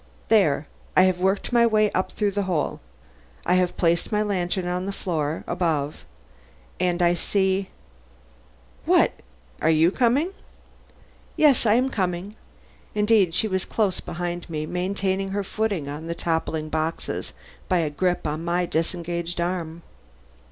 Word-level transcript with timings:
There! 0.29 0.65
I 0.97 1.03
have 1.03 1.19
worked 1.19 1.53
my 1.53 1.67
way 1.67 1.91
up 1.91 2.11
through 2.11 2.31
the 2.31 2.41
hole. 2.49 2.79
I 3.45 3.53
have 3.53 3.77
placed 3.77 4.11
my 4.11 4.23
lantern 4.23 4.65
on 4.65 4.87
the 4.87 4.91
floor 4.91 5.43
above 5.45 6.05
and 6.79 7.03
I 7.03 7.13
see 7.13 7.69
What! 8.87 9.11
are 9.61 9.69
you 9.69 9.91
coming?" 9.91 10.31
"Yes, 11.37 11.67
I 11.67 11.75
am 11.75 11.91
coming." 11.91 12.35
Indeed, 12.95 13.35
she 13.35 13.47
was 13.47 13.63
close 13.63 13.99
beside 13.99 14.49
me, 14.49 14.65
maintaining 14.65 15.29
her 15.33 15.43
footing 15.43 15.87
on 15.87 16.07
the 16.07 16.15
toppling 16.15 16.69
boxes 16.69 17.33
by 17.69 17.77
a 17.77 17.91
grip 17.91 18.25
on 18.25 18.43
my 18.43 18.65
disengaged 18.65 19.39
arm. 19.39 19.83